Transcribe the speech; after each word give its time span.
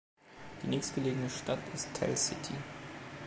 Die 0.63 0.67
nächstgelegene 0.67 1.29
Stadt 1.29 1.59
ist 1.75 1.93
Tell 1.93 2.17
City. 2.17 2.55